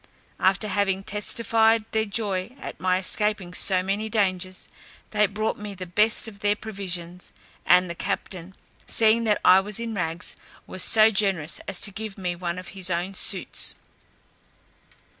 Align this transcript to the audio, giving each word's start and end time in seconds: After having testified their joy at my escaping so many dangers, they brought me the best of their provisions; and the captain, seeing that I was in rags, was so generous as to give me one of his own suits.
After 0.39 0.67
having 0.67 1.03
testified 1.03 1.85
their 1.91 2.05
joy 2.05 2.55
at 2.59 2.79
my 2.79 2.97
escaping 2.97 3.53
so 3.53 3.83
many 3.83 4.09
dangers, 4.09 4.67
they 5.11 5.27
brought 5.27 5.59
me 5.59 5.75
the 5.75 5.85
best 5.85 6.27
of 6.27 6.39
their 6.39 6.55
provisions; 6.55 7.31
and 7.67 7.87
the 7.87 7.93
captain, 7.93 8.55
seeing 8.87 9.25
that 9.25 9.39
I 9.45 9.59
was 9.59 9.79
in 9.79 9.93
rags, 9.93 10.35
was 10.65 10.83
so 10.83 11.11
generous 11.11 11.59
as 11.67 11.79
to 11.81 11.91
give 11.91 12.17
me 12.17 12.35
one 12.35 12.57
of 12.57 12.69
his 12.69 12.89
own 12.89 13.13
suits. 13.13 13.75